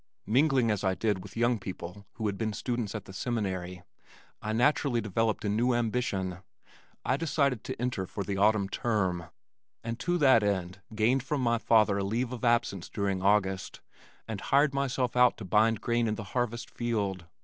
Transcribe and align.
Mingling 0.25 0.71
as 0.71 0.83
I 0.83 0.95
did 0.95 1.21
with 1.21 1.37
young 1.37 1.59
people 1.59 2.07
who 2.13 2.25
had 2.25 2.35
been 2.35 2.53
students 2.53 2.95
at 2.95 3.05
the 3.05 3.13
Seminary, 3.13 3.83
I 4.41 4.51
naturally 4.51 4.99
developed 4.99 5.45
a 5.45 5.47
new 5.49 5.75
ambition. 5.75 6.39
I 7.05 7.17
decided 7.17 7.63
to 7.65 7.79
enter 7.79 8.07
for 8.07 8.23
the 8.23 8.35
autumn 8.35 8.67
term, 8.67 9.25
and 9.83 9.99
to 9.99 10.17
that 10.17 10.41
end 10.41 10.81
gained 10.95 11.21
from 11.21 11.41
my 11.41 11.59
father 11.59 11.99
a 11.99 12.03
leave 12.03 12.33
of 12.33 12.43
absence 12.43 12.89
during 12.89 13.21
August 13.21 13.81
and 14.27 14.41
hired 14.41 14.73
myself 14.73 15.15
out 15.15 15.37
to 15.37 15.45
bind 15.45 15.81
grain 15.81 16.07
in 16.07 16.15
the 16.15 16.23
harvest 16.33 16.71
field. 16.71 17.25